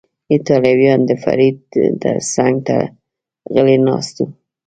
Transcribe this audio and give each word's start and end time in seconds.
ایټالویان، 0.33 0.99
د 1.09 1.11
فرید 1.23 1.57
څنګ 2.33 2.55
ته 2.67 2.77
غلی 3.53 3.77
ناست 3.87 4.15
و. 4.25 4.27